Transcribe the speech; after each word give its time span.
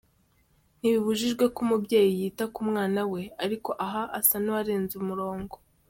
Ntibibujijwe 0.79 1.43
ko 1.53 1.59
umubyeyi 1.65 2.11
yita 2.19 2.45
ku 2.53 2.59
mwana 2.69 3.01
we 3.11 3.21
ariko 3.43 3.69
aha 3.85 4.03
asa 4.19 4.35
n’ 4.39 4.45
uwarenze 4.51 4.93
umurongo. 5.01 5.55